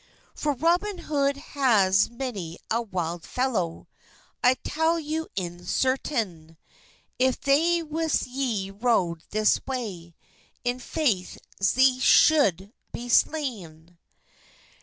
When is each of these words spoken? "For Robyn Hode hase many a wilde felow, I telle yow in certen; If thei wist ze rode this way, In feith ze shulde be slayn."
"For 0.33 0.53
Robyn 0.55 0.97
Hode 0.97 1.37
hase 1.53 2.09
many 2.09 2.57
a 2.71 2.81
wilde 2.81 3.21
felow, 3.23 3.85
I 4.43 4.55
telle 4.55 4.99
yow 4.99 5.27
in 5.35 5.63
certen; 5.63 6.57
If 7.19 7.39
thei 7.39 7.83
wist 7.83 8.23
ze 8.23 8.71
rode 8.71 9.21
this 9.29 9.63
way, 9.67 10.15
In 10.63 10.79
feith 10.79 11.37
ze 11.61 11.99
shulde 11.99 12.73
be 12.91 13.09
slayn." 13.09 13.99